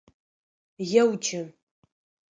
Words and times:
Еу, 1.01 1.09
джы! 1.23 1.41